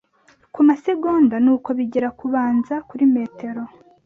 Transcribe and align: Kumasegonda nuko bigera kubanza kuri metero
Kumasegonda 0.53 1.35
nuko 1.43 1.69
bigera 1.77 2.09
kubanza 2.19 2.73
kuri 2.89 3.03
metero 3.15 3.61